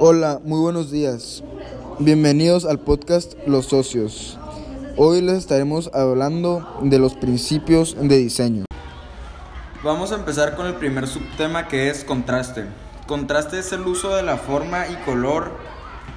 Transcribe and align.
Hola, 0.00 0.40
muy 0.42 0.58
buenos 0.60 0.90
días. 0.90 1.44
Bienvenidos 2.00 2.64
al 2.64 2.80
podcast 2.80 3.34
Los 3.46 3.66
Socios. 3.66 4.36
Hoy 4.96 5.20
les 5.20 5.34
estaremos 5.34 5.90
hablando 5.94 6.80
de 6.82 6.98
los 6.98 7.14
principios 7.14 7.96
de 8.00 8.16
diseño. 8.16 8.64
Vamos 9.84 10.10
a 10.10 10.16
empezar 10.16 10.56
con 10.56 10.66
el 10.66 10.74
primer 10.74 11.06
subtema 11.06 11.68
que 11.68 11.88
es 11.88 12.02
contraste. 12.02 12.64
Contraste 13.06 13.60
es 13.60 13.72
el 13.72 13.82
uso 13.82 14.16
de 14.16 14.24
la 14.24 14.38
forma 14.38 14.88
y 14.88 14.96
color 15.04 15.52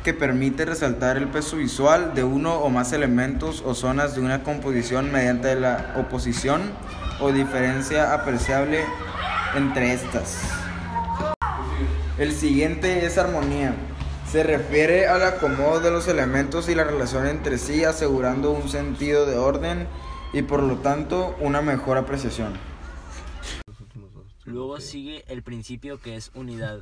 que 0.04 0.16
permite 0.16 0.66
resaltar 0.66 1.18
el 1.18 1.28
peso 1.28 1.58
visual 1.58 2.16
de 2.16 2.24
uno 2.24 2.56
o 2.56 2.70
más 2.70 2.92
elementos 2.92 3.62
o 3.66 3.76
zonas 3.76 4.16
de 4.16 4.22
una 4.22 4.42
composición 4.44 5.12
mediante 5.12 5.54
la 5.56 5.94
oposición 5.98 6.72
o 7.20 7.32
diferencia 7.32 8.14
apreciable 8.14 8.84
entre 9.56 9.94
estas. 9.94 10.40
El 12.18 12.32
siguiente 12.32 13.06
es 13.06 13.18
armonía. 13.18 13.76
Se 14.32 14.42
refiere 14.42 15.08
al 15.08 15.22
acomodo 15.22 15.82
de 15.82 15.92
los 15.92 16.08
elementos 16.08 16.70
y 16.70 16.76
la 16.76 16.86
relación 16.86 17.28
entre 17.28 17.58
sí, 17.58 17.84
asegurando 17.84 18.52
un 18.52 18.70
sentido 18.70 19.26
de 19.26 19.38
orden 19.38 19.86
y 20.32 20.42
por 20.42 20.64
lo 20.64 20.78
tanto 20.78 21.36
una 21.42 21.62
mejor 21.62 21.98
apreciación. 21.98 22.54
Luego 24.46 24.80
sigue 24.80 25.26
el 25.28 25.44
principio 25.44 26.00
que 26.00 26.16
es 26.16 26.32
unidad. 26.36 26.80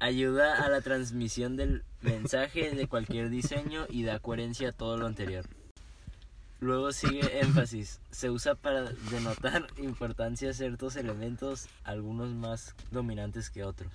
Ayuda 0.00 0.64
a 0.64 0.70
la 0.70 0.80
transmisión 0.80 1.56
del 1.56 1.84
mensaje 2.00 2.70
de 2.70 2.86
cualquier 2.86 3.28
diseño 3.28 3.84
y 3.90 4.04
da 4.04 4.20
coherencia 4.20 4.70
a 4.70 4.72
todo 4.72 4.96
lo 4.96 5.06
anterior. 5.06 5.44
Luego 6.60 6.90
sigue 6.92 7.40
énfasis. 7.40 8.00
Se 8.10 8.30
usa 8.30 8.54
para 8.56 8.92
denotar 9.10 9.66
importancia 9.78 10.50
a 10.50 10.54
ciertos 10.54 10.96
elementos, 10.96 11.68
algunos 11.84 12.30
más 12.30 12.74
dominantes 12.90 13.48
que 13.50 13.64
otros. 13.64 13.92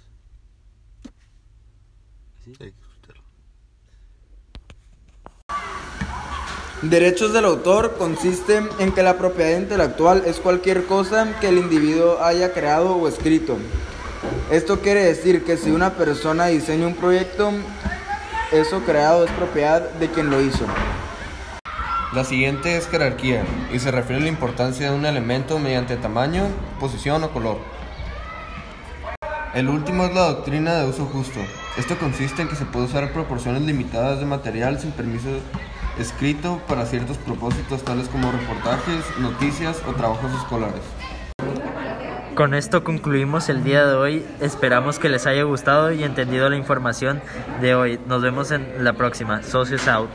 Derechos 6.82 7.32
del 7.32 7.46
autor 7.46 7.96
consiste 7.98 8.62
en 8.80 8.92
que 8.92 9.04
la 9.04 9.18
propiedad 9.18 9.58
intelectual 9.58 10.24
es 10.26 10.40
cualquier 10.40 10.86
cosa 10.86 11.40
que 11.40 11.48
el 11.48 11.58
individuo 11.58 12.22
haya 12.22 12.54
creado 12.54 12.96
o 12.96 13.08
escrito. 13.08 13.58
Esto 14.52 14.82
quiere 14.82 15.06
decir 15.06 15.44
que 15.46 15.58
si 15.58 15.72
una 15.72 15.94
persona 15.94 16.48
diseña 16.48 16.88
un 16.88 16.96
proyecto, 16.96 17.52
eso 18.52 18.82
creado 18.82 19.24
es 19.24 19.32
propiedad 19.32 19.90
de 19.92 20.10
quien 20.12 20.30
lo 20.30 20.42
hizo. 20.42 20.66
La 22.16 22.24
siguiente 22.24 22.78
es 22.78 22.88
jerarquía 22.88 23.44
y 23.74 23.80
se 23.80 23.90
refiere 23.90 24.22
a 24.22 24.26
la 24.26 24.30
importancia 24.30 24.92
de 24.92 24.96
un 24.96 25.04
elemento 25.04 25.58
mediante 25.58 25.98
tamaño, 25.98 26.44
posición 26.80 27.24
o 27.24 27.32
color. 27.32 27.58
El 29.56 29.68
último 29.68 30.06
es 30.06 30.14
la 30.14 30.28
doctrina 30.28 30.76
de 30.76 30.88
uso 30.88 31.06
justo. 31.06 31.40
Esto 31.76 31.98
consiste 31.98 32.44
en 32.44 32.50
que 32.50 32.56
se 32.56 32.66
puede 32.66 32.86
usar 32.86 33.12
proporciones 33.14 33.64
limitadas 33.64 34.20
de 34.20 34.28
material 34.28 34.80
sin 34.80 34.92
permiso 34.92 35.30
escrito 35.98 36.62
para 36.68 36.86
ciertos 36.86 37.18
propósitos 37.18 37.84
tales 37.84 38.08
como 38.10 38.32
reportajes, 38.32 39.04
noticias 39.20 39.82
o 39.88 39.94
trabajos 39.94 40.32
escolares. 40.34 40.84
Con 42.36 42.54
esto 42.54 42.84
concluimos 42.84 43.50
el 43.50 43.64
día 43.64 43.88
de 43.88 43.96
hoy. 43.96 44.26
Esperamos 44.40 45.00
que 45.00 45.10
les 45.10 45.26
haya 45.26 45.44
gustado 45.44 45.92
y 45.92 46.04
entendido 46.04 46.48
la 46.48 46.58
información 46.58 47.24
de 47.60 47.74
hoy. 47.74 48.00
Nos 48.06 48.22
vemos 48.22 48.52
en 48.52 48.84
la 48.84 48.94
próxima. 48.94 49.42
Socios 49.42 49.88
Out. 49.88 50.12